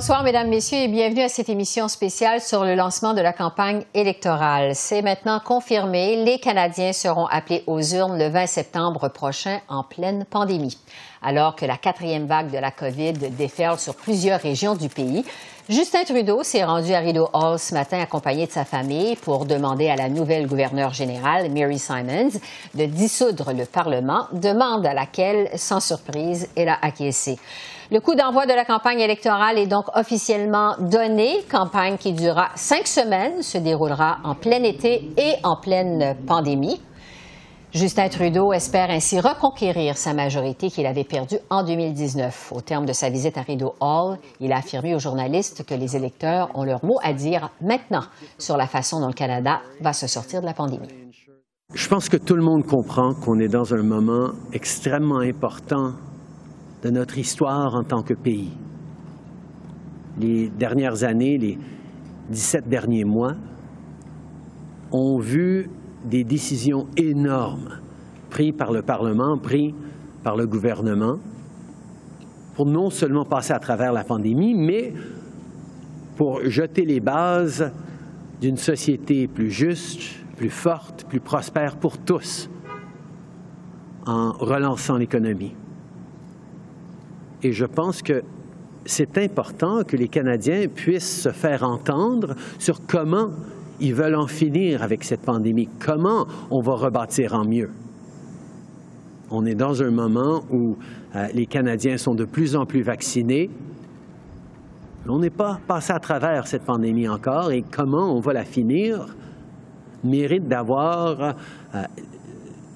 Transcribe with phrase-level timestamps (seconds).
[0.00, 3.84] Bonsoir, Mesdames, Messieurs, et bienvenue à cette émission spéciale sur le lancement de la campagne
[3.92, 4.74] électorale.
[4.74, 10.24] C'est maintenant confirmé, les Canadiens seront appelés aux urnes le 20 septembre prochain en pleine
[10.24, 10.78] pandémie.
[11.20, 15.22] Alors que la quatrième vague de la COVID déferle sur plusieurs régions du pays,
[15.68, 19.90] Justin Trudeau s'est rendu à Rideau Hall ce matin accompagné de sa famille pour demander
[19.90, 22.40] à la nouvelle gouverneure générale, Mary Simons,
[22.74, 27.38] de dissoudre le Parlement, demande à laquelle, sans surprise, elle a acquiescé.
[27.92, 31.42] Le coup d'envoi de la campagne électorale est donc officiellement donné.
[31.50, 36.80] Campagne qui durera cinq semaines, se déroulera en plein été et en pleine pandémie.
[37.72, 42.52] Justin Trudeau espère ainsi reconquérir sa majorité qu'il avait perdue en 2019.
[42.52, 45.96] Au terme de sa visite à Rideau Hall, il a affirmé aux journalistes que les
[45.96, 48.04] électeurs ont leur mot à dire maintenant
[48.38, 50.88] sur la façon dont le Canada va se sortir de la pandémie.
[51.74, 55.92] Je pense que tout le monde comprend qu'on est dans un moment extrêmement important
[56.82, 58.50] de notre histoire en tant que pays.
[60.18, 61.58] Les dernières années, les
[62.30, 63.34] 17 derniers mois,
[64.92, 65.68] ont vu
[66.04, 67.78] des décisions énormes
[68.30, 69.74] prises par le Parlement, prises
[70.22, 71.18] par le gouvernement,
[72.54, 74.92] pour non seulement passer à travers la pandémie, mais
[76.16, 77.70] pour jeter les bases
[78.40, 80.02] d'une société plus juste,
[80.36, 82.50] plus forte, plus prospère pour tous,
[84.06, 85.54] en relançant l'économie.
[87.42, 88.22] Et je pense que
[88.84, 93.30] c'est important que les Canadiens puissent se faire entendre sur comment
[93.80, 97.70] ils veulent en finir avec cette pandémie, comment on va rebâtir en mieux.
[99.30, 100.76] On est dans un moment où
[101.14, 103.48] euh, les Canadiens sont de plus en plus vaccinés.
[105.08, 109.06] On n'est pas passé à travers cette pandémie encore et comment on va la finir
[110.04, 111.20] mérite d'avoir
[111.74, 111.82] euh,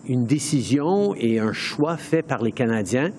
[0.06, 3.10] une décision et un choix fait par les Canadiens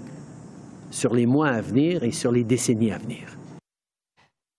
[0.96, 3.38] sur les mois à venir et sur les décennies à venir.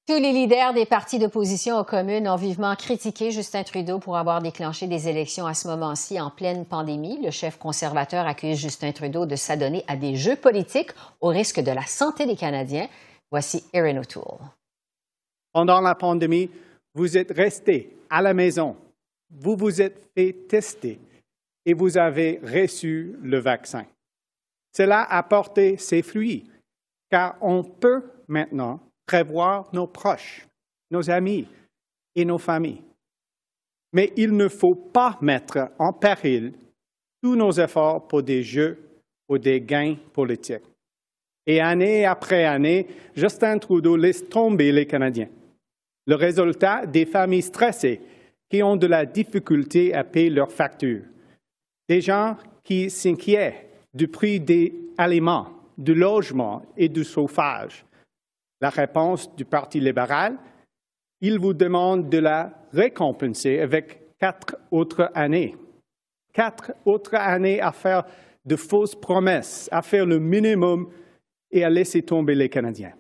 [0.07, 4.41] Tous les leaders des partis d'opposition aux communes ont vivement critiqué Justin Trudeau pour avoir
[4.41, 7.19] déclenché des élections à ce moment-ci en pleine pandémie.
[7.25, 11.73] Le chef conservateur accuse Justin Trudeau de s'adonner à des jeux politiques au risque de
[11.73, 12.89] la santé des Canadiens.
[13.33, 14.39] Voici Erin O'Toole.
[15.53, 16.51] Pendant la pandémie,
[16.95, 18.77] vous êtes resté à la maison.
[19.31, 21.01] Vous vous êtes fait tester
[21.65, 23.87] et vous avez reçu le vaccin.
[24.77, 26.45] Cela a porté ses fruits,
[27.11, 30.47] car on peut maintenant prévoir nos proches,
[30.91, 31.49] nos amis
[32.15, 32.83] et nos familles.
[33.95, 36.53] Mais il ne faut pas mettre en péril
[37.23, 38.79] tous nos efforts pour des jeux
[39.31, 40.63] ou des gains politiques.
[41.47, 45.31] Et année après année, Justin Trudeau laisse tomber les Canadiens.
[46.07, 48.03] Le résultat des familles stressées
[48.51, 51.05] qui ont de la difficulté à payer leurs factures.
[51.89, 53.66] Des gens qui s'inquiètent
[53.97, 55.49] du prix des aliments,
[55.79, 57.85] du logement et du chauffage.
[58.61, 60.37] La réponse du Parti libéral,
[61.21, 65.55] il vous demande de la récompenser avec quatre autres années.
[66.33, 68.05] Quatre autres années à faire
[68.45, 70.91] de fausses promesses, à faire le minimum
[71.51, 72.93] et à laisser tomber les Canadiens.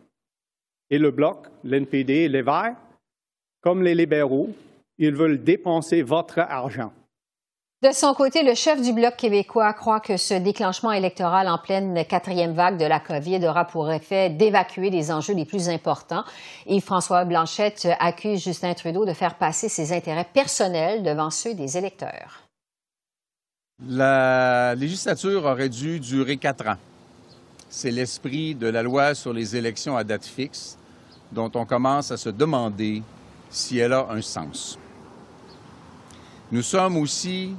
[0.88, 2.76] Et le Bloc, l'NPD et les Verts,
[3.60, 4.48] comme les libéraux,
[4.96, 6.92] ils veulent dépenser votre argent.
[7.82, 12.06] De son côté, le chef du Bloc québécois croit que ce déclenchement électoral en pleine
[12.06, 16.25] quatrième vague de la COVID aura pour effet d'évacuer les enjeux les plus importants.
[16.64, 21.76] Et François Blanchette accuse Justin Trudeau de faire passer ses intérêts personnels devant ceux des
[21.76, 22.48] électeurs.
[23.87, 26.78] La législature aurait dû durer quatre ans.
[27.69, 30.78] C'est l'esprit de la loi sur les élections à date fixe
[31.31, 33.03] dont on commence à se demander
[33.50, 34.78] si elle a un sens.
[36.52, 37.55] Nous sommes aussi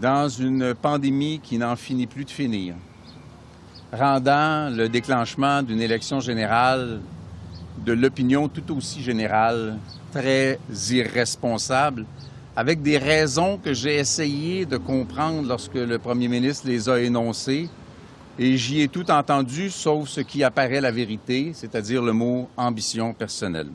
[0.00, 2.74] dans une pandémie qui n'en finit plus de finir,
[3.92, 7.00] rendant le déclenchement d'une élection générale
[7.84, 9.78] de l'opinion tout aussi générale
[10.12, 10.58] très
[10.90, 12.04] irresponsable,
[12.54, 17.68] avec des raisons que j'ai essayé de comprendre lorsque le premier ministre les a énoncées,
[18.38, 23.14] et j'y ai tout entendu sauf ce qui apparaît la vérité, c'est-à-dire le mot ambition
[23.14, 23.68] personnelle.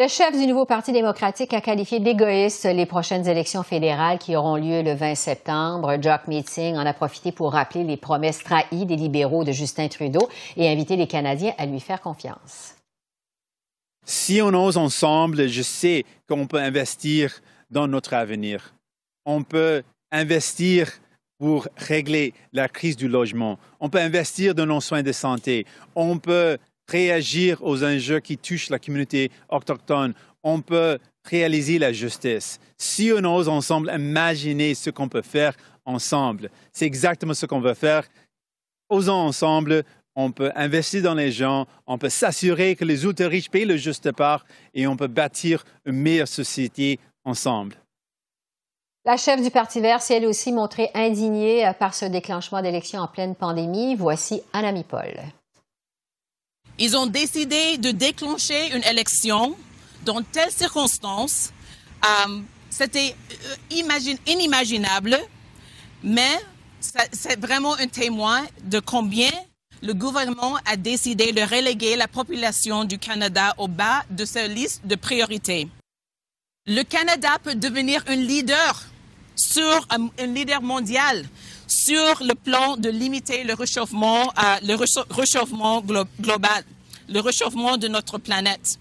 [0.00, 4.54] Le chef du nouveau Parti démocratique a qualifié d'égoïste les prochaines élections fédérales qui auront
[4.54, 5.96] lieu le 20 septembre.
[6.00, 10.28] Jock Meeting en a profité pour rappeler les promesses trahies des libéraux de Justin Trudeau
[10.56, 12.76] et inviter les Canadiens à lui faire confiance.
[14.06, 18.74] Si on ose ensemble, je sais qu'on peut investir dans notre avenir.
[19.26, 20.92] On peut investir
[21.40, 23.58] pour régler la crise du logement.
[23.80, 25.66] On peut investir dans nos soins de santé.
[25.96, 26.56] On peut
[26.88, 30.14] réagir aux enjeux qui touchent la communauté autochtone.
[30.42, 32.58] On peut réaliser la justice.
[32.76, 35.54] Si on ose ensemble imaginer ce qu'on peut faire
[35.84, 38.04] ensemble, c'est exactement ce qu'on veut faire.
[38.88, 39.84] Osons ensemble,
[40.16, 43.76] on peut investir dans les gens, on peut s'assurer que les autres riches payent le
[43.76, 44.44] juste part
[44.74, 47.76] et on peut bâtir une meilleure société ensemble.
[49.04, 53.00] La chef du Parti vert s'est elle aussi montrée indignée euh, par ce déclenchement d'élections
[53.00, 53.94] en pleine pandémie.
[53.94, 55.14] Voici Anami Paul.
[56.78, 59.56] Ils ont décidé de déclencher une élection
[60.04, 61.50] dans telles circonstances.
[62.04, 62.40] Euh,
[62.70, 63.82] C'était euh,
[64.26, 65.18] inimaginable,
[66.02, 66.38] mais
[66.80, 69.32] c'est vraiment un témoin de combien
[69.82, 74.82] le gouvernement a décidé de reléguer la population du Canada au bas de sa liste
[74.84, 75.68] de priorités.
[76.66, 78.84] Le Canada peut devenir un leader
[79.34, 81.24] sur un, leader mondial
[81.68, 84.32] sur le plan de limiter le réchauffement,
[84.62, 84.74] le
[85.14, 85.82] réchauffement
[86.20, 86.64] global,
[87.08, 88.78] le réchauffement de notre planète.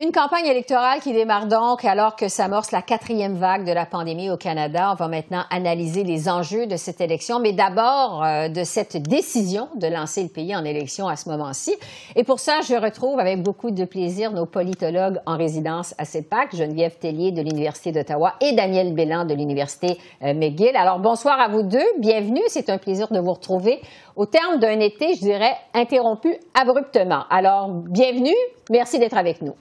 [0.00, 4.28] Une campagne électorale qui démarre donc alors que s'amorce la quatrième vague de la pandémie
[4.28, 4.90] au Canada.
[4.90, 9.68] On va maintenant analyser les enjeux de cette élection, mais d'abord euh, de cette décision
[9.76, 11.76] de lancer le pays en élection à ce moment-ci.
[12.16, 16.56] Et pour ça, je retrouve avec beaucoup de plaisir nos politologues en résidence à CEPAC,
[16.56, 20.74] Geneviève Tellier de l'Université d'Ottawa et Daniel Bélan de l'Université euh, McGill.
[20.74, 23.80] Alors bonsoir à vous deux, bienvenue, c'est un plaisir de vous retrouver
[24.16, 27.22] au terme d'un été, je dirais, interrompu abruptement.
[27.30, 28.34] Alors bienvenue,
[28.70, 29.54] merci d'être avec nous.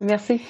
[0.00, 0.40] Merci.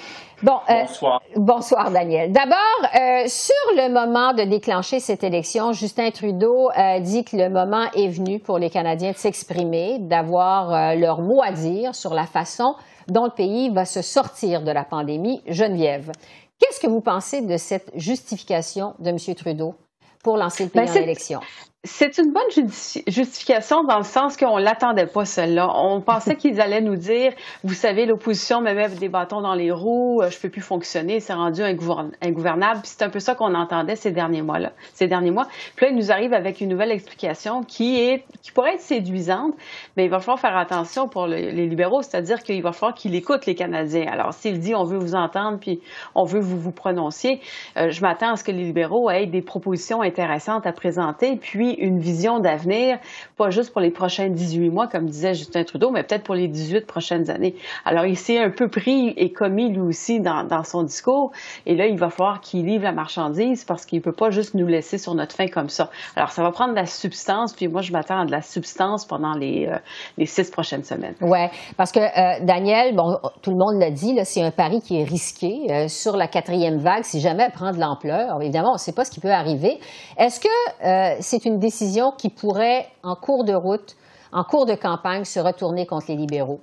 [0.41, 1.21] Bon, euh, bonsoir.
[1.35, 2.31] bonsoir, Daniel.
[2.31, 7.49] D'abord, euh, sur le moment de déclencher cette élection, Justin Trudeau euh, dit que le
[7.49, 12.25] moment est venu pour les Canadiens de s'exprimer, d'avoir leur mot à dire sur la
[12.25, 12.75] façon
[13.07, 15.41] dont le pays va se sortir de la pandémie.
[15.47, 16.11] Geneviève,
[16.57, 19.35] qu'est-ce que vous pensez de cette justification de M.
[19.35, 19.75] Trudeau
[20.23, 21.39] pour lancer le pays ben, en élection?
[21.83, 22.67] C'est une bonne
[23.07, 25.67] justification dans le sens qu'on l'attendait pas celle-là.
[25.73, 27.33] On pensait qu'ils allaient nous dire,
[27.63, 31.19] vous savez, l'opposition me met des bâtons dans les roues, euh, je peux plus fonctionner,
[31.19, 32.81] c'est rendu ingouvernable.
[32.83, 35.47] c'est un peu ça qu'on entendait ces derniers mois-là, ces derniers mois.
[35.75, 39.55] Puis là, il nous arrive avec une nouvelle explication qui est, qui pourrait être séduisante,
[39.97, 43.47] mais il va falloir faire attention pour les libéraux, c'est-à-dire qu'il va falloir qu'il écoute
[43.47, 44.05] les Canadiens.
[44.07, 45.81] Alors, s'il dit, on veut vous entendre, puis
[46.13, 47.41] on veut vous vous prononcer,
[47.77, 51.70] euh, je m'attends à ce que les libéraux aient des propositions intéressantes à présenter, puis
[51.79, 52.99] une vision d'avenir,
[53.37, 56.47] pas juste pour les prochains 18 mois, comme disait Justin Trudeau, mais peut-être pour les
[56.47, 57.55] 18 prochaines années.
[57.85, 61.31] Alors, il s'est un peu pris et commis, lui aussi, dans, son discours.
[61.65, 64.53] Et là, il va falloir qu'il livre la marchandise parce qu'il ne peut pas juste
[64.53, 65.89] nous laisser sur notre faim comme ça.
[66.15, 69.05] Alors, ça va prendre de la substance, puis moi, je m'attends à de la substance
[69.05, 69.77] pendant les, euh,
[70.17, 71.15] les six prochaines semaines.
[71.21, 71.39] Oui,
[71.77, 75.03] parce que, euh, Daniel, bon, tout le monde l'a dit, c'est un pari qui est
[75.03, 78.41] risqué euh, sur la quatrième vague, si jamais elle prend de l'ampleur.
[78.41, 79.79] Évidemment, on ne sait pas ce qui peut arriver.
[80.17, 83.95] Est-ce que c'est une décision qui pourrait, en cours de route,
[84.33, 86.59] en cours de campagne, se retourner contre les libéraux?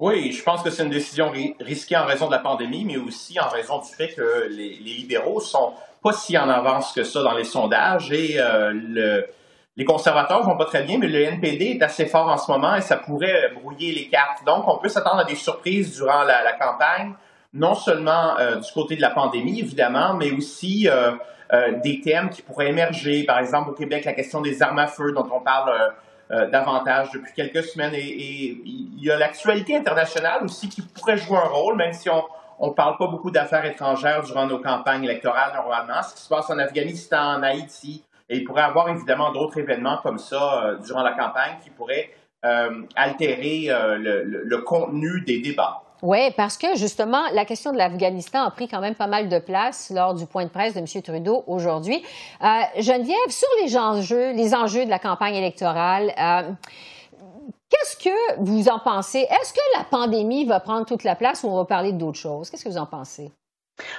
[0.00, 1.30] Oui, je pense que c'est une décision
[1.60, 5.40] risquée en raison de la pandémie, mais aussi en raison du fait que les, libéraux
[5.40, 9.26] sont pas si en avance que ça dans les sondages et euh, le,
[9.76, 12.74] les conservateurs vont pas très bien, mais le NPD est assez fort en ce moment
[12.74, 14.44] et ça pourrait brouiller les cartes.
[14.44, 17.14] Donc, on peut s'attendre à des surprises durant la, campagne,
[17.54, 21.12] non seulement euh, du côté de la pandémie, évidemment, mais aussi euh,
[21.82, 23.24] des thèmes qui pourraient émerger.
[23.24, 25.88] Par exemple, au Québec, la question des armes à feu dont on parle euh,
[26.30, 27.94] euh, davantage depuis quelques semaines.
[27.94, 32.24] Et, il y a l'actualité internationale aussi qui pourrait jouer un rôle, même si on
[32.60, 36.02] ne parle pas beaucoup d'affaires étrangères durant nos campagnes électorales normalement.
[36.02, 39.58] Ce qui se passe en Afghanistan, en Haïti, et il pourrait y avoir évidemment d'autres
[39.58, 42.10] événements comme ça durant la campagne qui pourraient
[42.94, 45.82] altérer le contenu des débats.
[46.02, 49.38] Oui, parce que justement, la question de l'Afghanistan a pris quand même pas mal de
[49.38, 51.02] place lors du point de presse de M.
[51.02, 52.02] Trudeau aujourd'hui.
[52.42, 52.46] Euh,
[52.78, 56.50] Geneviève, sur les enjeux, les enjeux de la campagne électorale, euh,
[57.68, 59.20] qu'est-ce que vous en pensez?
[59.20, 62.48] Est-ce que la pandémie va prendre toute la place ou on va parler d'autres choses?
[62.48, 63.30] Qu'est-ce que vous en pensez?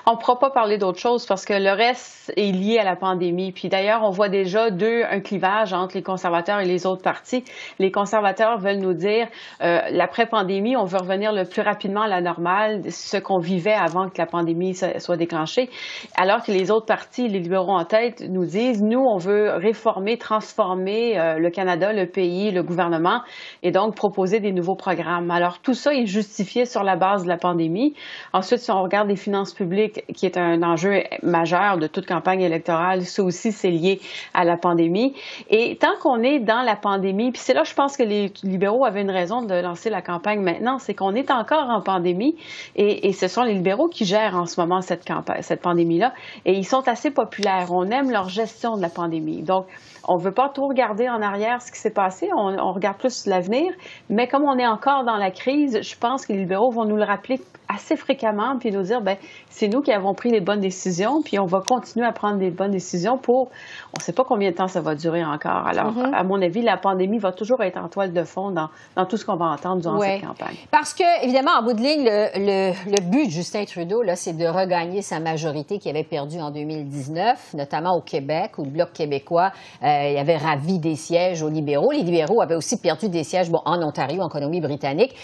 [0.06, 2.96] On ne pourra pas parler d'autre chose parce que le reste est lié à la
[2.96, 3.52] pandémie.
[3.52, 7.44] Puis d'ailleurs, on voit déjà deux, un clivage entre les conservateurs et les autres partis.
[7.80, 9.28] Les conservateurs veulent nous dire,
[9.62, 14.10] euh, l'après-pandémie, on veut revenir le plus rapidement à la normale, ce qu'on vivait avant
[14.10, 15.70] que la pandémie soit déclenchée.
[16.16, 20.18] Alors que les autres partis, les libéraux en tête, nous disent, nous, on veut réformer,
[20.18, 23.22] transformer euh, le Canada, le pays, le gouvernement,
[23.64, 25.32] et donc proposer des nouveaux programmes.
[25.32, 27.96] Alors tout ça est justifié sur la base de la pandémie.
[28.34, 29.71] Ensuite, si on regarde les finances publiques,
[30.14, 34.00] qui est un enjeu majeur de toute campagne électorale, ça aussi, c'est lié
[34.34, 35.14] à la pandémie.
[35.50, 38.86] Et tant qu'on est dans la pandémie, puis c'est là, je pense que les libéraux
[38.86, 42.36] avaient une raison de lancer la campagne maintenant, c'est qu'on est encore en pandémie
[42.76, 45.08] et, et, ce sont les libéraux qui gèrent en ce moment cette,
[45.42, 46.14] cette pandémie-là
[46.46, 47.68] et ils sont assez populaires.
[47.72, 49.42] On aime leur gestion de la pandémie.
[49.42, 49.68] Donc,
[50.08, 52.98] on ne veut pas trop regarder en arrière ce qui s'est passé, on, on regarde
[52.98, 53.72] plus l'avenir,
[54.10, 56.98] mais comme on est encore dans la crise, je pense que les libéraux vont nous
[56.98, 57.40] le rappeler
[57.74, 59.18] assez fréquemment, puis nous dire, ben
[59.50, 62.50] c'est nous qui avons pris les bonnes décisions, puis on va continuer à prendre des
[62.50, 63.50] bonnes décisions pour,
[63.94, 65.68] on ne sait pas combien de temps ça va durer encore.
[65.68, 66.14] Alors, mm-hmm.
[66.14, 69.18] à mon avis, la pandémie va toujours être en toile de fond dans, dans tout
[69.18, 70.56] ce qu'on va entendre durant cette campagne.
[70.70, 74.34] Parce que, évidemment, en bout de ligne, le, le, but de Justin Trudeau, là, c'est
[74.34, 78.94] de regagner sa majorité qu'il avait perdue en 2019, notamment au Québec, où le Bloc
[78.94, 79.52] québécois
[79.84, 81.92] euh, avait ravi des sièges aux libéraux.
[81.92, 85.16] Les libéraux avaient aussi perdu des sièges bon, en Ontario, en Colombie-Britannique.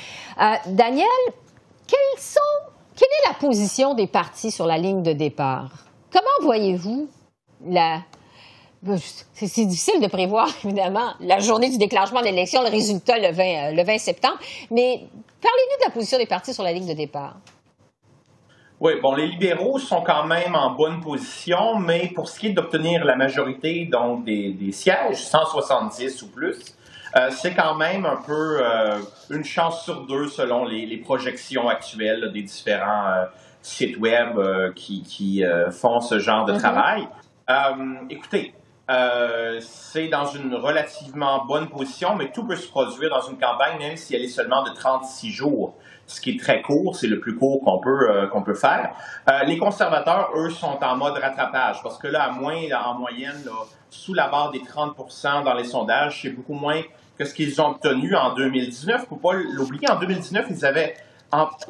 [0.42, 1.08] Euh, Daniel,
[1.88, 2.40] quelles sont,
[2.96, 5.72] quelle est la position des partis sur la ligne de départ?
[6.12, 7.08] Comment voyez-vous
[7.66, 8.02] la.
[9.34, 13.44] C'est difficile de prévoir, évidemment, la journée du déclenchement de l'élection, le résultat le 20,
[13.44, 14.38] euh, le 20 septembre,
[14.70, 15.02] mais
[15.42, 17.38] parlez-nous de la position des partis sur la ligne de départ.
[18.80, 22.54] Oui, bon, les libéraux sont quand même en bonne position, mais pour ce qui est
[22.54, 26.78] d'obtenir la majorité, donc des, des sièges, 170 ou plus,
[27.16, 32.32] euh, c'est quand même un peu euh, une chance sur deux selon les, projections actuelles
[32.34, 33.26] des différents euh,
[33.62, 34.38] sites web
[34.76, 36.60] qui, font ce genre de mm-hmm.
[36.60, 37.08] travail.
[38.10, 38.54] écoutez,
[39.60, 43.98] c'est dans une relativement bonne position, mais tout peut se produire dans une campagne, même
[43.98, 45.76] si elle est seulement de 36 jours,
[46.08, 48.94] ce qui est très court, c'est le plus court qu'on peut, qu'on peut faire.
[49.46, 53.44] les conservateurs, eux, sont en mode rattrapage, parce que là, à moins, en moyenne,
[53.90, 56.82] sous la barre des 30% dans les sondages, c'est beaucoup moins
[57.18, 59.08] que ce qu'ils ont obtenu en 2019.
[59.08, 60.96] Faut pas l'oublier, en 2019, ils avaient,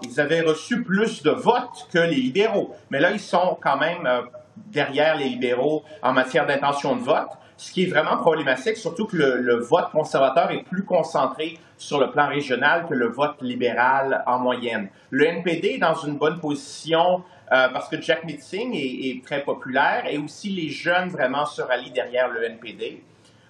[0.03, 2.75] ils avaient reçu plus de votes que les libéraux.
[2.89, 4.21] Mais là, ils sont quand même euh,
[4.67, 9.17] derrière les libéraux en matière d'intention de vote, ce qui est vraiment problématique, surtout que
[9.17, 14.39] le, vote conservateur est plus concentré sur le plan régional que le vote libéral en
[14.39, 14.89] moyenne.
[15.11, 20.03] Le NPD est dans une bonne position euh, parce que Jack Meeting est, très populaire
[20.09, 23.03] et aussi les jeunes vraiment se rallient derrière le NPD.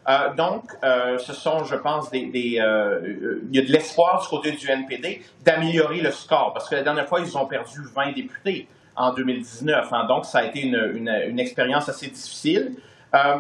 [0.08, 4.52] Euh, donc, euh, ce sont, je pense, des, il y a de l'espoir du côté
[4.52, 8.68] du NPD d'améliorer le score, parce que la dernière fois, ils ont perdu 20 députés
[8.96, 9.92] en 2019.
[9.92, 12.76] Hein, donc, ça a été une, expérience assez difficile.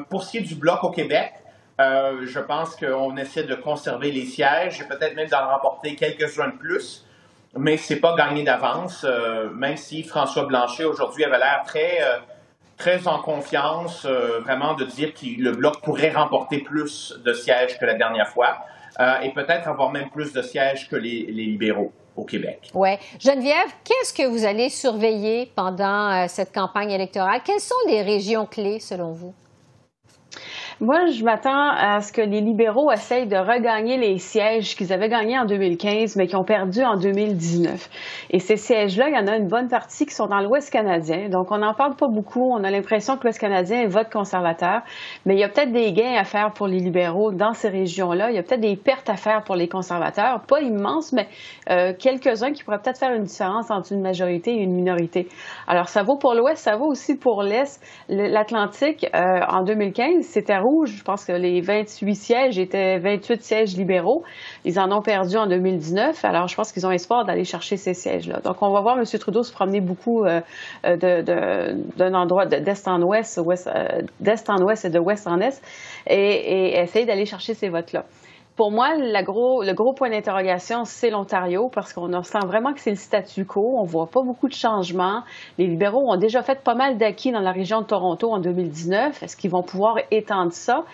[0.09, 1.33] Pour ce qui est du bloc au Québec,
[1.79, 6.49] euh, je pense qu'on essaie de conserver les sièges et peut-être même d'en remporter quelques-uns
[6.49, 7.05] de plus,
[7.57, 9.05] mais c'est pas gagné d'avance,
[9.55, 11.99] même si François Blanchet aujourd'hui avait l'air très
[12.77, 17.77] très en confiance, euh, vraiment de dire que le Bloc pourrait remporter plus de sièges
[17.79, 18.59] que la dernière fois
[18.99, 22.69] euh, et peut-être avoir même plus de sièges que les, libéraux au Québec.
[22.73, 22.89] Oui.
[23.19, 27.41] Geneviève, qu'est-ce que vous allez surveiller pendant euh, cette campagne électorale?
[27.43, 29.33] Quelles sont les régions clés selon vous?
[30.79, 35.09] Moi, je m'attends à ce que les libéraux essayent de regagner les sièges qu'ils avaient
[35.09, 37.89] gagnés en 2015, mais qui ont perdu en 2019.
[38.29, 41.29] Et ces sièges-là, il y en a une bonne partie qui sont dans l'Ouest canadien.
[41.29, 42.51] Donc, on n'en parle pas beaucoup.
[42.51, 44.81] On a l'impression que l'Ouest canadien vote conservateur.
[45.25, 48.29] Mais il y a peut-être des gains à faire pour les libéraux dans ces régions-là.
[48.29, 50.41] Il y a peut-être des pertes à faire pour les conservateurs.
[50.47, 51.27] Pas immenses, mais
[51.71, 55.27] euh, quelques-uns qui pourraient peut-être faire une différence entre une majorité et une minorité.
[55.67, 57.81] Alors, ça vaut pour l'Ouest, ça vaut aussi pour l'Est.
[58.09, 60.53] L'Atlantique, euh, en 2015, c'était
[60.85, 64.23] je pense que les 28 sièges étaient 28 sièges libéraux.
[64.65, 66.23] Ils en ont perdu en 2019.
[66.25, 68.39] Alors, je pense qu'ils ont espoir d'aller chercher ces sièges-là.
[68.43, 69.03] Donc, on va voir M.
[69.19, 70.41] Trudeau se promener beaucoup euh,
[70.83, 75.61] d'un endroit d'est en ouest, euh, d'est en ouest et de ouest en est,
[76.07, 78.05] et essayer d'aller chercher ces votes-là
[78.57, 82.95] pour moi, le gros point d'interrogation, c'est l'Ontario, parce qu'on sent vraiment que c'est le
[82.95, 83.77] statu quo.
[83.77, 85.21] On voit pas beaucoup de changements.
[85.59, 89.21] Les libéraux ont déjà fait pas mal d'acquis dans la région de Toronto en 2019.
[89.21, 90.85] Est-ce qu'ils vont pouvoir étendre ça?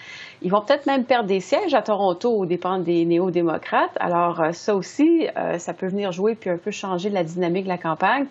[0.42, 3.96] Ils vont peut-être même perdre des sièges à Toronto aux dépens des néo-démocrates.
[3.98, 7.64] Alors, euh, ça aussi, euh, ça peut venir jouer puis un peu changer la dynamique
[7.64, 8.26] de la campagne.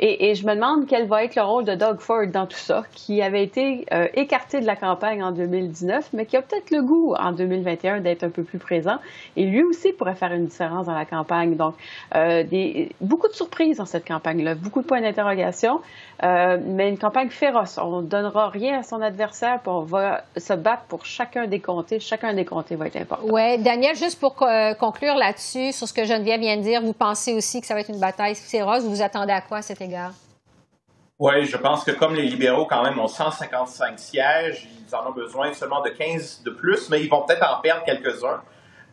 [0.00, 2.84] Et, je me demande quel va être le rôle de Doug Ford dans tout ça,
[2.92, 6.82] qui avait été euh, écarté de la campagne en 2019, mais qui a peut-être le
[6.82, 8.98] goût en 2021 d'être un peu plus présent.
[9.36, 11.56] Et lui aussi pourrait faire une différence dans la campagne.
[11.56, 11.74] Donc,
[12.14, 12.44] euh,
[13.00, 15.80] beaucoup de surprises dans cette campagne-là, beaucoup de points d'interrogation,
[16.22, 17.78] euh, mais une campagne féroce.
[17.78, 21.60] On ne donnera rien à son adversaire, puis on va se battre pour chacun des
[21.60, 21.98] comtés.
[21.98, 23.26] Chacun des comtés va être important.
[23.28, 24.36] Oui, Daniel, juste pour
[24.78, 27.80] conclure là-dessus, sur ce que Geneviève vient de dire, vous pensez aussi que ça va
[27.80, 28.82] être une bataille féroce.
[28.82, 29.62] Vous vous attendez à quoi à
[31.20, 35.12] oui, je pense que comme les libéraux, quand même, ont 155 sièges, ils en ont
[35.12, 38.40] besoin seulement de 15 de plus, mais ils vont peut-être en perdre quelques-uns.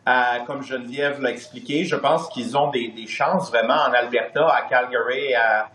[0.08, 4.62] Euh, comme Geneviève l'a expliqué, je pense qu'ils ont des, chances vraiment en Alberta, à
[4.62, 5.70] Calgary, à,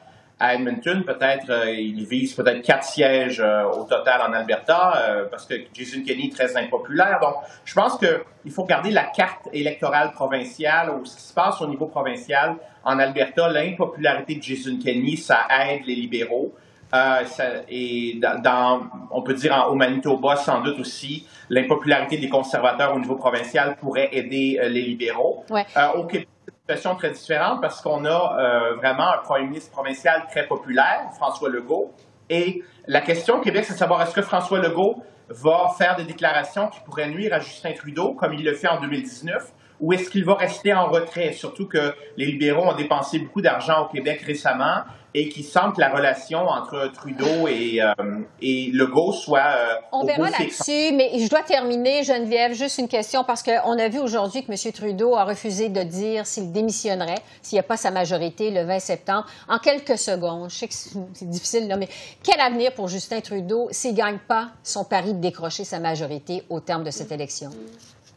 [0.54, 1.04] Edmonton.
[1.06, 6.02] Peut-être euh, il vise peut-être quatre sièges euh, au total en Alberta parce que Jason
[6.06, 7.20] Kenney est très impopulaire.
[7.22, 11.62] Donc, je pense qu'il faut garder la carte électorale provinciale ou ce qui se passe
[11.62, 13.50] au niveau provincial en Alberta.
[13.50, 16.54] L'impopularité de Jason Kenney, ça aide les libéraux.
[16.92, 22.94] Ça, et dans, on peut dire en, au Manitoba, sans doute aussi, l'impopularité des conservateurs
[22.94, 25.46] au niveau provincial pourrait aider les libéraux.
[25.50, 25.66] Ouais.
[25.96, 26.28] au Québec,
[26.72, 31.50] situation très différente parce qu'on a euh, vraiment un premier ministre provincial très populaire, François
[31.50, 31.92] Legault.
[32.30, 36.06] Et la question au Québec, c'est de savoir est-ce que François Legault va faire des
[36.06, 40.10] déclarations qui pourraient nuire à Justin Trudeau, comme il le fait en 2019, ou est-ce
[40.10, 44.22] qu'il va rester en retrait, surtout que les libéraux ont dépensé beaucoup d'argent au Québec
[44.26, 44.84] récemment
[45.14, 47.94] et qu'il semble que la relation entre Trudeau et, euh,
[48.42, 52.88] et Legault soit euh, On au verra là-dessus, mais je dois terminer, Geneviève, juste une
[52.88, 54.72] question, parce qu'on a vu aujourd'hui que M.
[54.72, 58.80] Trudeau a refusé de dire s'il démissionnerait, s'il n'y a pas sa majorité le 20
[58.80, 59.26] septembre.
[59.50, 61.90] En quelques secondes, je sais que c'est difficile, là, mais
[62.24, 66.44] quel avenir pour Justin Trudeau s'il ne gagne pas son pari de décrocher sa majorité
[66.50, 67.50] au terme de cette élection?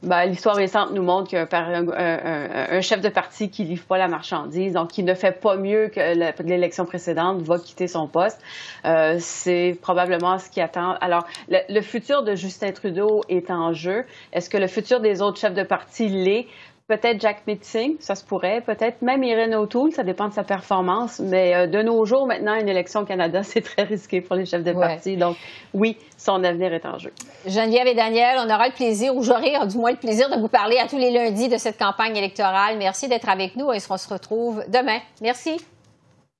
[0.02, 4.08] Ben, L'histoire récente nous montre qu'un un, un, chef de parti qui livre pas la
[4.08, 8.40] marchandise, donc qui ne fait pas mieux que l'élection précédente, va quitter son poste.
[8.84, 10.94] Euh, C'est probablement ce qui attend.
[11.00, 14.04] Alors, le, futur de Justin Trudeau est en jeu.
[14.32, 16.46] Est-ce que le futur des autres chefs de parti l'est?
[16.86, 18.60] Peut-être Jack Metzing, ça se pourrait.
[18.60, 21.18] Peut-être même Irene O'Toole, ça dépend de sa performance.
[21.18, 24.44] Mais euh, de nos jours, maintenant, une élection au Canada, c'est très risqué pour les
[24.44, 24.86] chefs de Ouais.
[24.88, 25.16] parti.
[25.16, 25.36] Donc,
[25.72, 27.10] oui, son avenir est en jeu.
[27.46, 30.48] Geneviève et Daniel, on aura le plaisir, ou j'aurai du moins le plaisir de vous
[30.48, 32.76] parler à tous les lundis de cette campagne électorale.
[32.76, 34.98] Merci d'être avec nous et on se retrouve demain.
[35.22, 35.56] Merci.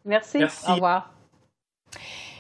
[0.05, 0.39] Merci.
[0.39, 0.71] Merci.
[0.71, 1.11] Au revoir.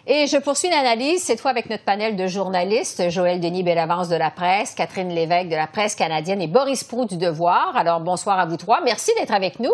[0.06, 4.16] Et je poursuis l'analyse, cette fois avec notre panel de journalistes, Joël Denis Bellavance de
[4.16, 7.74] la presse, Catherine Lévesque de la presse canadienne et Boris Proux du Devoir.
[7.74, 8.82] Alors, bonsoir à vous trois.
[8.84, 9.72] Merci d'être avec nous.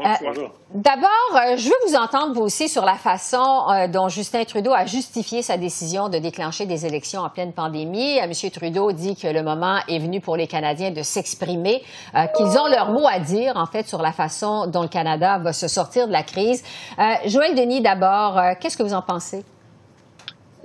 [0.00, 4.44] Euh, D'abord, euh, je veux vous entendre vous aussi sur la façon euh, dont Justin
[4.44, 8.20] Trudeau a justifié sa décision de déclencher des élections en pleine pandémie.
[8.20, 8.50] Euh, M.
[8.50, 11.82] Trudeau dit que le moment est venu pour les Canadiens de s'exprimer,
[12.14, 15.38] euh, qu'ils ont leur mot à dire en fait sur la façon dont le Canada
[15.38, 16.62] va se sortir de la crise.
[16.98, 19.44] Euh, Joël Denis, d'abord, qu'est-ce que vous en pensez?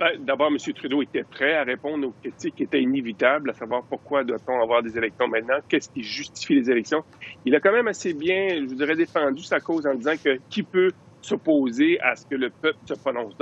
[0.00, 0.56] Ben, D'abord, M.
[0.74, 4.82] Trudeau était prêt à répondre aux critiques qui étaient inévitables, à savoir pourquoi doit-on avoir
[4.82, 7.04] des élections maintenant, qu'est-ce qui justifie les élections.
[7.44, 10.64] Il a quand même assez bien, je dirais, défendu sa cause en disant que qui
[10.64, 10.90] peut
[11.20, 13.34] s'opposer à ce que le peuple se prononce.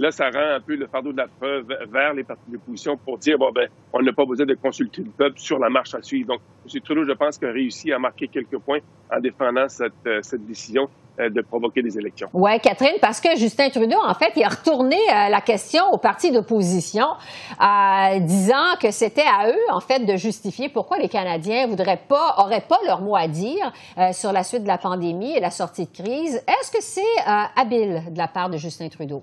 [0.00, 3.18] Là, ça rend un peu le fardeau de la preuve vers les partis d'opposition pour
[3.18, 6.02] dire, bon, ben, on n'a pas besoin de consulter le peuple sur la marche à
[6.02, 6.28] suivre.
[6.28, 6.40] Donc,
[6.72, 6.80] M.
[6.80, 8.80] Trudeau, je pense, a réussi à marquer quelques points
[9.10, 12.28] en défendant cette, euh, décision euh, de provoquer des élections.
[12.34, 15.96] Oui, Catherine, parce que Justin Trudeau, en fait, il a retourné euh, la question au
[15.96, 21.66] parti d'opposition, euh, disant que c'était à eux, en fait, de justifier pourquoi les Canadiens
[21.68, 23.72] voudraient pas, auraient pas leur mot à dire
[24.12, 26.36] sur la suite de la pandémie et la sortie de crise.
[26.46, 27.02] Est-ce que c'est
[27.56, 29.22] habile de la part de Justin Trudeau?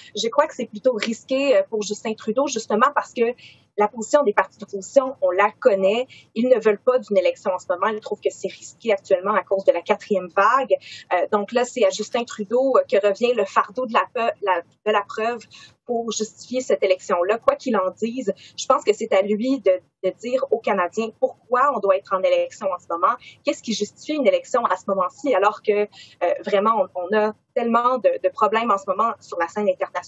[0.15, 3.33] Je crois que c'est plutôt risqué euh, pour Justin Trudeau, justement parce que
[3.77, 6.07] la position des partis d'opposition, on la connaît.
[6.35, 7.87] Ils ne veulent pas d'une élection en ce moment.
[7.87, 10.75] Ils trouvent que c'est risqué actuellement à cause de la quatrième vague.
[11.13, 14.91] Euh, donc là, c'est à Justin Trudeau euh, que revient le fardeau de la, de
[14.91, 15.39] la preuve
[15.85, 17.37] pour justifier cette élection-là.
[17.39, 19.81] Quoi qu'il en dise, je pense que c'est à lui de,
[20.19, 23.15] dire aux Canadiens pourquoi on doit être en élection en ce moment.
[23.43, 25.87] Qu'est-ce qui justifie une élection à ce moment-ci alors que
[26.43, 30.00] vraiment on, a tellement de, problèmes en ce moment sur la scène internationale?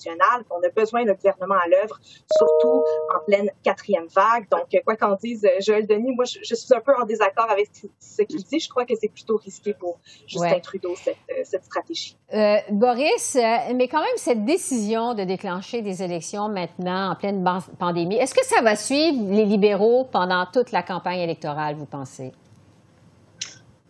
[0.47, 1.99] Qu'on a besoin d'un gouvernement à l'œuvre,
[2.35, 2.83] surtout
[3.15, 4.47] en pleine quatrième vague.
[4.49, 7.69] Donc, quoi qu'en dise Joël Denis, moi, je, je, suis un peu en désaccord avec
[7.99, 8.59] ce qu'il dit.
[8.59, 10.61] Je crois que c'est plutôt risqué pour Justin ouais.
[10.61, 12.17] Trudeau, cette, cette stratégie.
[12.33, 13.37] Euh, Boris,
[13.75, 17.43] mais quand même, cette décision de déclencher des élections maintenant en pleine
[17.79, 22.31] pandémie, est-ce que ça va suivre les libéraux pendant toute la campagne électorale, vous pensez?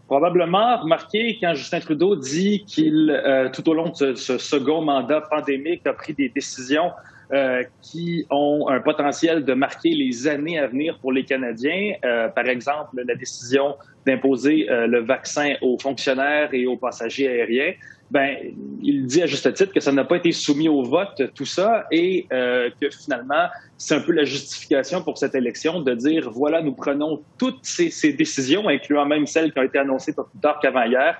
[0.07, 5.21] Probablement remarqué quand Justin Trudeau dit qu'il, euh, tout au long de ce, second mandat
[5.21, 6.91] pandémique, a pris des décisions
[7.31, 11.93] euh, qui ont un potentiel de marquer les années à venir pour les Canadiens.
[12.05, 17.73] Euh, par exemple, la décision d'imposer euh, le vaccin aux fonctionnaires et aux passagers aériens.
[18.13, 18.37] Ben,
[18.83, 21.87] il dit à juste titre que ça n'a pas été soumis au vote, tout ça,
[21.89, 26.61] et euh, que finalement, c'est un peu la justification pour cette élection de dire, voilà,
[26.61, 30.39] nous prenons toutes ces, ces décisions, incluant même celles qui ont été annoncées pas plus
[30.61, 31.17] qu'avant hier,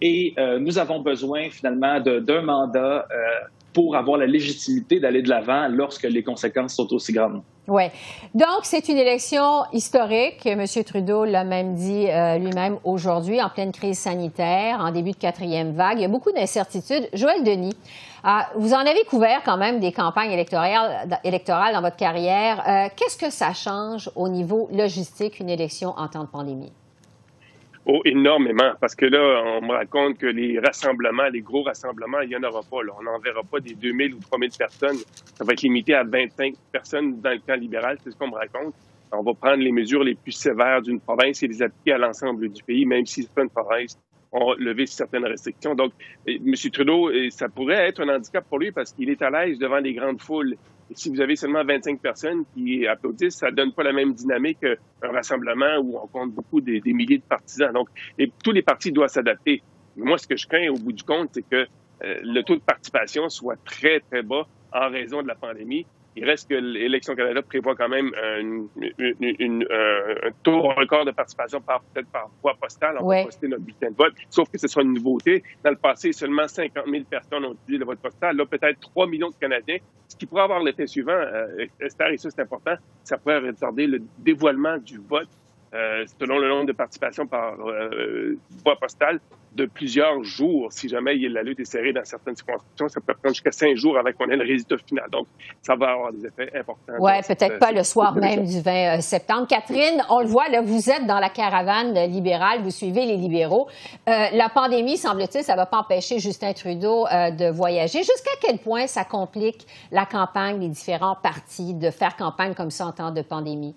[0.00, 3.06] et euh, nous avons besoin finalement d'un mandat
[3.76, 7.42] pour avoir la légitimité d'aller de l'avant lorsque les conséquences sont aussi grandes.
[7.68, 7.82] Oui.
[8.34, 10.46] Donc, c'est une élection historique.
[10.46, 10.64] M.
[10.84, 15.72] Trudeau l'a même dit euh, lui-même aujourd'hui, en pleine crise sanitaire, en début de quatrième
[15.72, 15.98] vague.
[15.98, 17.08] Il y a beaucoup d'incertitudes.
[17.12, 17.76] Joël Denis,
[18.24, 22.62] euh, vous en avez couvert quand même des campagnes électorales, dans votre carrière.
[22.66, 26.72] Euh, Qu'est-ce que ça change au niveau logistique, une élection en temps de pandémie?
[27.88, 32.30] Oh, énormément, parce que là, on me raconte que les rassemblements, les gros rassemblements, il
[32.30, 32.82] n'y en aura pas.
[32.82, 32.92] Là.
[32.98, 34.96] On n'en verra pas des 2000 ou 3000 personnes.
[35.36, 38.34] Ça va être limité à 25 personnes dans le camp libéral, c'est ce qu'on me
[38.34, 38.74] raconte.
[39.12, 42.48] On va prendre les mesures les plus sévères d'une province et les appliquer à l'ensemble
[42.48, 43.96] du pays, même si certaines provinces
[44.32, 45.76] ont levé certaines restrictions.
[45.76, 45.92] Donc,
[46.26, 46.54] M.
[46.72, 49.94] Trudeau, ça pourrait être un handicap pour lui parce qu'il est à l'aise devant les
[49.94, 50.56] grandes foules.
[50.94, 55.12] Si vous avez seulement 25 personnes qui applaudissent, ça donne pas la même dynamique qu'un
[55.12, 57.72] rassemblement où on compte beaucoup des, milliers de partisans.
[57.72, 57.88] Donc,
[58.42, 59.62] tous les partis doivent s'adapter.
[59.96, 61.66] Moi, ce que je crains au bout du compte, c'est que
[62.04, 66.24] euh, le taux de participation soit très, très bas en raison de la pandémie il
[66.24, 68.66] reste que l'Élection Canada prévoit quand même un
[70.42, 72.96] taux record de participation par peut-être par voie postale.
[73.00, 75.42] On va poster notre bulletin de vote, sauf que ce sera une nouveauté.
[75.62, 78.36] Dans le passé, seulement 50 000 personnes ont utilisé le vote postal.
[78.36, 82.16] Là, peut-être 3 millions de Canadiens, ce qui pourrait avoir l'effet suivant, euh, Esther, et
[82.16, 82.74] ça c'est important,
[83.04, 85.28] ça pourrait retarder le dévoilement du vote
[85.74, 89.18] euh, selon le nombre de participations par euh, voie postale
[89.54, 90.68] de plusieurs jours.
[90.70, 93.98] Si jamais la lutte est serrée dans certaines circonscriptions, ça peut prendre jusqu'à cinq jours
[93.98, 95.08] avec qu'on ait le résultat final.
[95.10, 95.26] Donc,
[95.62, 96.92] ça va avoir des effets importants.
[97.00, 99.48] Oui, peut-être pas le soir même du 20 euh, septembre.
[99.48, 103.66] Catherine, on le voit, là, vous êtes dans la caravane libérale, vous suivez les libéraux.
[104.06, 107.98] la pandémie, semble-t-il, ça ne va pas empêcher Justin Trudeau de voyager.
[107.98, 112.86] Jusqu'à quel point ça complique la campagne, les différents partis, de faire campagne comme ça
[112.86, 113.74] en temps de pandémie?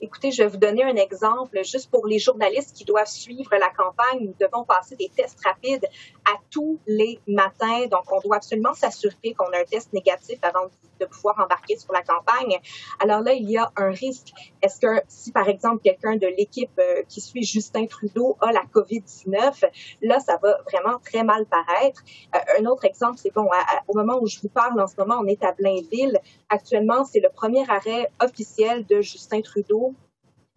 [0.00, 1.58] Écoutez, je vais vous donner un exemple.
[1.64, 5.86] Juste pour les journalistes qui doivent suivre la campagne, nous devons passer des tests rapides
[6.26, 7.86] à tous les matins.
[7.90, 10.68] Donc, on doit absolument s'assurer qu'on a un test négatif avant
[11.00, 12.58] de pouvoir embarquer sur la campagne.
[13.00, 14.32] Alors là, il y a un risque.
[14.62, 18.62] Est-ce que si, par exemple, quelqu'un de l'équipe euh, qui suit Justin Trudeau a la
[18.72, 19.64] COVID-19,
[20.02, 22.02] là, ça va vraiment très mal paraître.
[22.34, 23.48] Euh, un autre exemple, c'est bon,
[23.88, 26.18] au moment où je vous parle en ce moment, on est à Blainville.
[26.48, 29.94] Actuellement, c'est le premier arrêt officiel de Justin Trudeau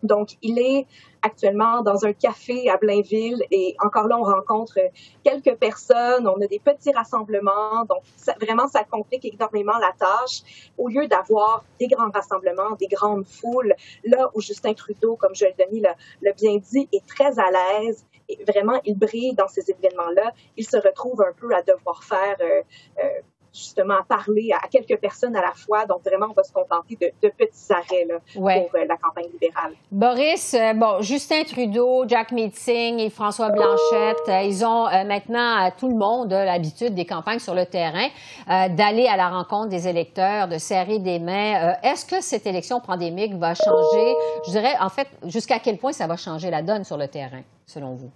[0.03, 0.87] donc, il est
[1.21, 4.79] actuellement dans un café à Blainville et encore là, on rencontre
[5.23, 7.83] quelques personnes, on a des petits rassemblements.
[7.89, 8.03] Donc,
[8.41, 10.71] vraiment, ça complique énormément la tâche.
[10.77, 15.45] Au lieu d'avoir des grands rassemblements, des grandes foules, là où Justin Trudeau, comme je
[15.57, 18.05] Denis l'a bien dit, est très à l'aise.
[18.29, 20.31] Et vraiment, il brille dans ces événements-là.
[20.55, 22.61] Il se retrouve un peu à devoir faire euh,
[23.03, 23.07] euh,
[23.53, 25.85] justement parler à quelques personnes à la fois.
[25.85, 29.73] Donc, vraiment, on va se contenter de, petits arrêts là, pour euh, la campagne libérale.
[29.91, 35.89] Boris, euh, bon, Justin Trudeau, Jack Meeting et François Blanchette, euh, ils ont maintenant, tout
[35.89, 38.07] le monde l'habitude des campagnes sur le terrain,
[38.47, 41.75] d'aller à la rencontre des électeurs, de serrer des mains.
[41.83, 46.07] Est-ce que cette élection pandémique va changer, je dirais, en fait, jusqu'à quel point ça
[46.07, 48.11] va changer la donne sur le terrain, selon vous?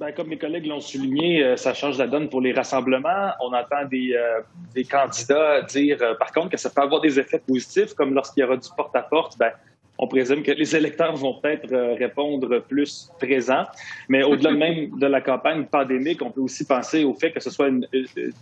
[0.00, 3.32] Ben, comme mes collègues l'ont souligné, euh, ça change la donne pour les rassemblements.
[3.38, 4.40] On entend des, euh,
[4.74, 8.40] des candidats dire, euh, par contre, que ça peut avoir des effets positifs, comme lorsqu'il
[8.40, 9.36] y aura du porte-à-porte.
[9.38, 9.52] ben,
[10.02, 13.64] on présume que les électeurs vont peut-être euh, répondre plus présents.
[14.08, 17.50] Mais au-delà même de la campagne pandémique, on peut aussi penser au fait que ce
[17.50, 17.86] soit une,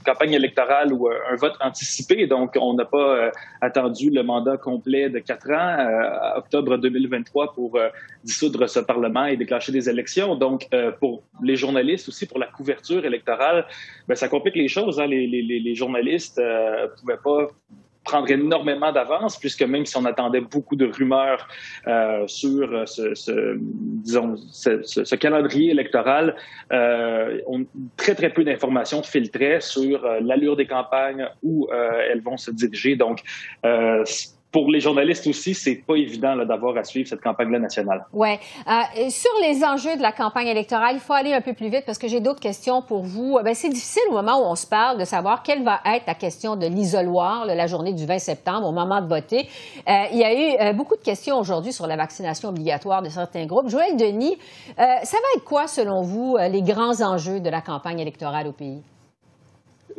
[0.07, 2.29] campagne électorale ou euh, un vote anticipé.
[2.29, 7.77] Donc, on n'a pas euh, attendu le mandat complet de quatre ans, octobre 2023, pour
[8.23, 10.37] dissoudre ce Parlement et déclencher des élections.
[10.37, 10.69] Donc,
[11.01, 13.67] pour les journalistes aussi, pour la couverture électorale,
[14.07, 15.01] ben, ça complique les choses.
[15.01, 15.07] Hein.
[15.07, 17.49] Les, les, les, journalistes ne pouvaient pas
[18.09, 21.47] prendre énormément d'avance, puisque même si on attendait beaucoup de rumeurs
[21.87, 23.59] euh, sur euh, ce,
[24.07, 26.35] disons, ce, calendrier électoral,
[26.73, 27.67] euh, on,
[27.97, 31.69] très, très peu d'informations filtraient sur l'allure des campagnes, où
[32.11, 32.97] elles vont se diriger.
[32.97, 33.23] Donc,
[34.51, 38.07] pour les journalistes aussi, c'est pas évident d'avoir à suivre cette campagne-là nationale.
[38.13, 38.31] Oui.
[38.67, 41.85] Euh, sur les enjeux de la campagne électorale, il faut aller un peu plus vite
[41.85, 43.39] parce que j'ai d'autres questions pour vous.
[43.45, 46.15] Ben, c'est difficile au moment où on se parle de savoir quelle va être la
[46.15, 49.49] question de l'isoloir la journée du 20 septembre, au moment de voter.
[49.89, 53.09] Euh, il y a eu euh, beaucoup de questions aujourd'hui sur la vaccination obligatoire de
[53.11, 53.69] certains groupes.
[53.69, 54.39] Joël Denis,
[54.77, 58.83] ça va être quoi, selon vous, les grands enjeux de la campagne électorale au pays?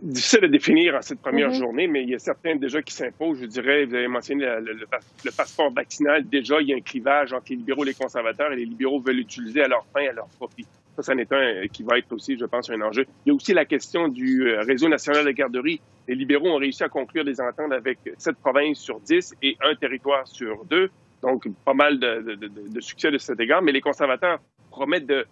[0.01, 1.59] Difficile à définir en cette première mm-hmm.
[1.59, 3.39] journée, mais il y a certains déjà qui s'imposent.
[3.41, 6.27] Je dirais, vous avez mentionné le, passeport vaccinal.
[6.27, 8.99] Déjà, il y a un clivage entre les libéraux et les conservateurs et les libéraux
[8.99, 10.65] veulent l'utiliser à leur fin, à leur profit.
[10.95, 13.05] Ça, ça est un euh, qui va être aussi, je pense, un enjeu.
[13.25, 15.79] Il y a aussi la question du euh, réseau national de garderie.
[16.07, 19.75] Les libéraux ont réussi à conclure des ententes avec sept provinces sur dix et un
[19.75, 20.89] territoire sur deux.
[21.21, 23.61] Donc, pas mal de, de succès de cet égard.
[23.61, 24.39] Mais les conservateurs
[24.71, 25.25] promettent de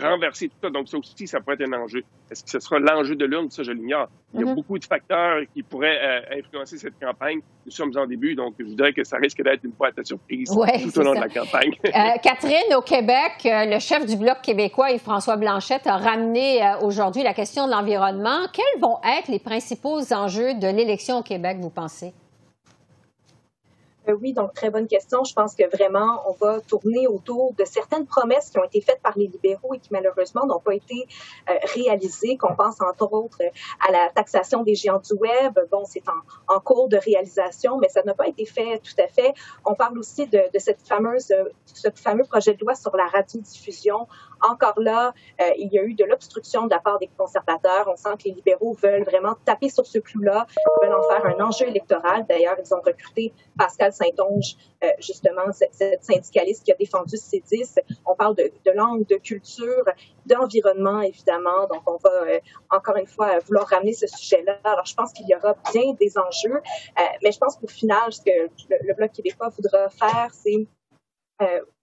[0.00, 0.70] renverser tout ça.
[0.70, 2.02] Donc, ça aussi, ça pourrait être un enjeu.
[2.30, 3.50] Est-ce que ce sera l'enjeu de l'urne?
[3.50, 4.08] Ça, je l'ignore.
[4.32, 4.54] Il y a mhm.
[4.54, 7.40] beaucoup de facteurs qui pourraient euh, influencer cette campagne.
[7.66, 10.48] Nous sommes en début, donc je dirais que ça risque d'être une boîte à surprise
[10.48, 11.72] tout au long de la campagne.
[11.84, 17.22] Euh, Catherine, au Québec, euh, le chef du Bloc québécois, Yves-François Blanchette, a ramené aujourd'hui
[17.22, 18.46] la question de l'environnement.
[18.52, 22.12] Quels vont être les principaux enjeux de l'élection au Québec, vous pensez?
[24.08, 25.24] Euh, oui, donc très bonne question.
[25.24, 29.00] Je pense que vraiment, on va tourner autour de certaines promesses qui ont été faites
[29.02, 31.06] par les libéraux et qui malheureusement n'ont pas été
[31.48, 32.36] euh, réalisées.
[32.36, 33.42] Qu'on pense entre autres
[33.86, 35.58] à la taxation des géants du web.
[35.70, 36.02] Bon, c'est
[36.48, 39.34] en, cours de réalisation, mais ça n'a pas été fait tout à fait.
[39.64, 41.32] On parle aussi de, de cette fameuse,
[41.66, 44.06] ce fameux projet de loi sur la radiodiffusion.
[44.42, 47.88] Encore là, euh, il y a eu de l'obstruction de la part des conservateurs.
[47.88, 50.46] On sent que les libéraux veulent vraiment taper sur ce clou-là,
[50.82, 52.26] veulent en faire un enjeu électoral.
[52.28, 57.78] D'ailleurs, ils ont recruté Pascal Saint-Onge, euh, justement, cette, syndicaliste qui a défendu C10.
[58.06, 59.84] On parle de, de langue, de culture,
[60.26, 61.66] d'environnement, évidemment.
[61.72, 64.58] Donc, on va euh, encore une fois vouloir ramener ce sujet-là.
[64.64, 68.12] Alors, je pense qu'il y aura bien des enjeux, euh, mais je pense qu'au final,
[68.12, 68.30] ce que
[68.70, 70.66] le, le Bloc québécois voudra faire, c'est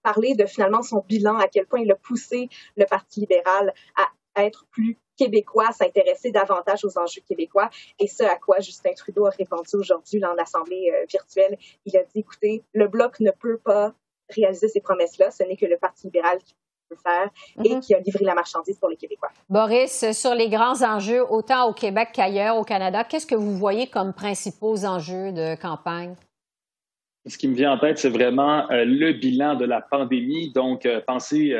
[0.02, 4.44] parler de finalement son bilan, à quel point il a poussé le Parti libéral à
[4.44, 7.70] être plus québécois, s'intéresser davantage aux enjeux québécois.
[7.98, 11.58] Et ce à quoi Justin Trudeau a répondu aujourd'hui dans l'Assemblée euh, virtuelle.
[11.84, 13.92] Il a dit, écoutez, le Bloc ne peut pas
[14.30, 15.30] réaliser ces promesses-là.
[15.30, 16.54] Ce n'est que le Parti libéral qui
[16.88, 17.30] peut faire
[17.64, 17.80] et mhm.
[17.80, 19.30] qui a livré la marchandise pour les Québécois.
[19.48, 23.88] Boris, sur les grands enjeux, autant au Québec qu'ailleurs au Canada, qu'est-ce que vous voyez
[23.88, 26.16] comme principaux enjeux de campagne?
[27.26, 30.52] Ce qui me vient en tête, c'est vraiment euh, le bilan de la pandémie.
[30.52, 31.54] Donc, euh, pensez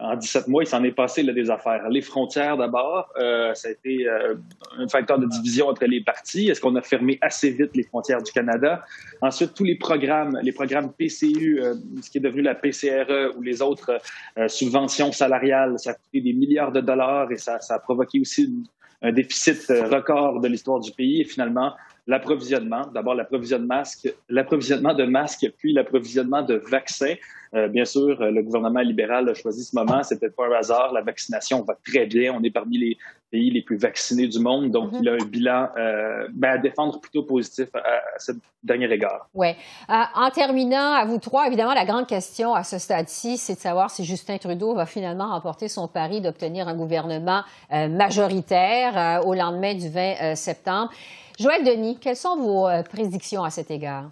[0.00, 1.88] en 17 mois, il s'en est passé là, des affaires.
[1.90, 4.34] Les frontières, d'abord, euh, ça a été euh,
[4.78, 6.48] un facteur de division entre les partis.
[6.48, 8.82] Est-ce qu'on a fermé assez vite les frontières du Canada?
[9.20, 13.42] Ensuite, tous les programmes, les programmes PCU, euh, ce qui est devenu la PCRE ou
[13.42, 14.00] les autres
[14.38, 18.20] euh, subventions salariales, ça a coûté des milliards de dollars et ça, ça a provoqué
[18.20, 18.54] aussi
[19.02, 21.22] un déficit record de l'histoire du pays.
[21.22, 21.72] Et finalement,
[22.06, 23.82] l'approvisionnement, d'abord l'approvisionnement
[24.28, 27.14] l'approvisionnement de masques, puis l'approvisionnement de vaccins.
[27.54, 30.02] Euh, bien sûr, euh, le gouvernement libéral a choisi ce moment.
[30.02, 30.92] C'est peut-être pas un hasard.
[30.92, 32.32] La vaccination va très bien.
[32.34, 32.98] On est parmi les
[33.30, 34.70] pays les plus vaccinés du monde.
[34.70, 34.98] Donc, mm-hmm.
[35.02, 39.28] il a un bilan euh, ben, à défendre plutôt positif à, ce dernier égard.
[39.34, 39.48] Oui.
[39.88, 43.90] en terminant, à vous trois, évidemment, la grande question à ce stade-ci, c'est de savoir
[43.90, 49.88] si Justin Trudeau va finalement remporter son pari d'obtenir un gouvernement majoritaire au lendemain du
[49.88, 50.90] 20 septembre.
[51.38, 54.10] Joël Denis, quelles sont vos prédictions à cet égard?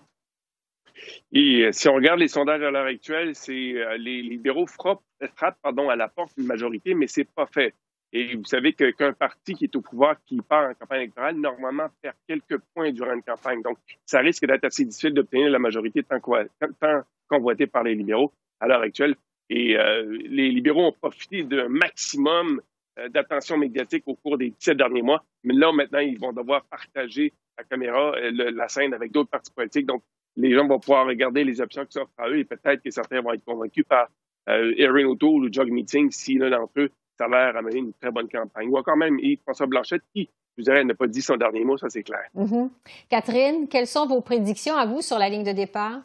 [1.32, 5.02] Et euh, si on regarde les sondages à l'heure actuelle, c'est euh, les libéraux frappent,
[5.36, 7.74] frappent pardon, à la porte d'une majorité, mais c'est pas fait.
[8.12, 11.88] Et vous savez qu'un parti qui est au pouvoir, qui part en campagne électorale, normalement
[12.00, 13.62] perd quelques points durant une campagne.
[13.62, 16.20] Donc, ça risque d'être assez difficile d'obtenir la majorité tant,
[17.28, 19.14] convoitée par les libéraux à l'heure actuelle.
[19.50, 22.60] Et euh, les libéraux ont profité d'un maximum
[23.10, 25.24] d'attention médiatique au cours des 17 derniers mois.
[25.44, 29.86] Mais là, maintenant, ils vont devoir partager la caméra, la scène avec d'autres partis politiques.
[29.86, 30.02] Donc,
[30.36, 33.20] les gens vont pouvoir regarder les options qui s'offrent à eux et peut-être que certains
[33.20, 34.08] vont être convaincus par
[34.48, 38.28] euh, Erin O'Toole ou Jog Meeting si l'un d'entre eux s'avère amener une très bonne
[38.28, 38.68] campagne.
[38.68, 41.88] Ou encore même Yves-François Blanchette qui, je dirais, n'a pas dit son dernier mot, ça
[41.90, 42.24] c'est clair.
[42.36, 42.70] Mm-hmm.
[43.10, 46.00] Catherine, quelles sont vos prédictions à vous sur la ligne de départ?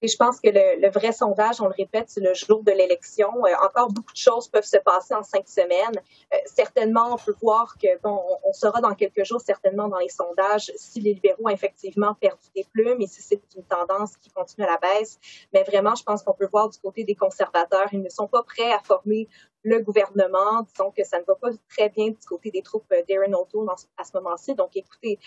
[0.00, 2.70] Et je pense que le, le, vrai sondage, on le répète, c'est le jour de
[2.70, 3.30] l'élection.
[3.44, 6.00] Euh, encore beaucoup de choses peuvent se passer en cinq semaines.
[6.32, 10.08] Euh, certainement, on peut voir que bon, on, sera dans quelques jours certainement dans les
[10.08, 14.30] sondages si les libéraux ont effectivement perdu des plumes et si c'est une tendance qui
[14.30, 15.18] continue à la baisse.
[15.52, 18.42] Mais vraiment, je pense qu'on peut voir du côté des conservateurs, ils ne sont pas
[18.44, 19.28] prêts à former
[19.62, 20.62] le gouvernement.
[20.62, 24.04] Disons que ça ne va pas très bien du côté des troupes d'Aaron O'Toole à
[24.04, 24.54] ce moment-ci.
[24.54, 25.18] Donc, écoutez,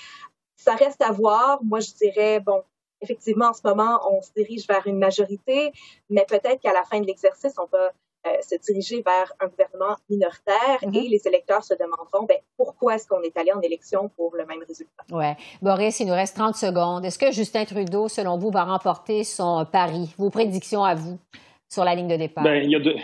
[0.56, 1.60] ça reste à voir.
[1.64, 2.64] Moi, je dirais, bon,
[3.02, 5.72] effectivement, en ce moment, on se dirige vers une majorité,
[6.10, 7.92] mais peut-être qu'à la fin de l'exercice, on va
[8.28, 13.08] euh, se diriger vers un gouvernement minoritaire et les électeurs se demanderont ben, pourquoi est-ce
[13.08, 15.04] qu'on est allé en élection pour le même résultat?
[15.10, 15.26] Oui.
[15.64, 17.04] Boris, il nous reste 30 secondes.
[17.04, 20.14] Est-ce que Justin Trudeau, selon vous, va remporter son pari?
[20.20, 21.18] Vos prédictions à vous
[21.68, 22.44] sur la ligne de départ?
[22.44, 22.96] Bien, il y a deux.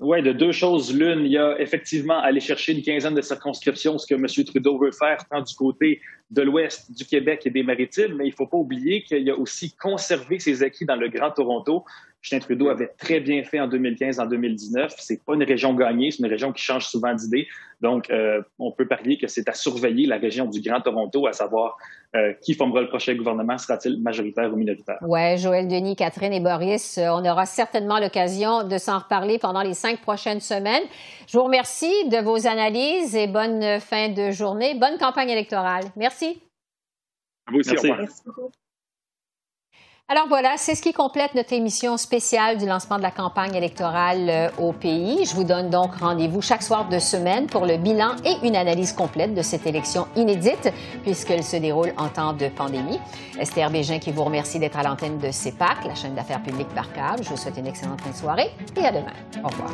[0.00, 1.24] Oui, de deux choses l'une.
[1.24, 4.26] Il y a effectivement aller chercher une quinzaine de circonscriptions, ce que M.
[4.44, 8.30] Trudeau veut faire, tant du côté de l'Ouest, du Québec et des Maritimes, mais il
[8.30, 11.84] ne faut pas oublier qu'il y a aussi conservé ses acquis dans le Grand Toronto.
[12.22, 14.94] Justin Trudeau avait très bien fait en 2015, en 2019.
[14.98, 17.46] C'est pas une région gagnée, c'est une région qui change souvent d'idée.
[17.80, 21.34] Donc, euh, on peut parier que c'est à surveiller la région du Grand Toronto, à
[21.34, 21.76] savoir
[22.14, 24.98] euh, qui formera le prochain gouvernement, sera-t-il majoritaire ou minoritaire?
[25.02, 29.62] Oui, Joël Denis, Catherine et Boris, euh, on aura certainement l'occasion de s'en reparler pendant
[29.62, 30.84] les cinq prochaines semaines.
[31.26, 34.74] Je vous remercie de vos analyses et bonne fin de journée.
[34.74, 35.84] Bonne campagne électorale.
[35.96, 36.40] Merci.
[37.46, 37.98] À vous aussi, Au revoir.
[37.98, 38.50] Merci beaucoup.
[40.06, 44.28] Alors voilà, c'est ce qui complète notre émission spéciale du lancement de la campagne électorale
[44.28, 45.24] euh, au pays.
[45.24, 48.92] Je vous donne donc rendez-vous chaque soir de semaine pour le bilan et une analyse
[48.92, 50.70] complète de cette élection inédite
[51.04, 53.00] puisqu'elle se déroule en temps de pandémie.
[53.40, 56.92] Esther Bégin qui vous remercie d'être à l'antenne de CEPAC, la chaîne d'affaires publiques par
[56.92, 57.24] câble.
[57.24, 59.14] Je vous souhaite une excellente soirée et à demain.
[59.42, 59.70] Au revoir.